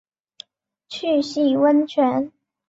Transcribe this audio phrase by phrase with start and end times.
[0.89, 2.31] 去洗温泉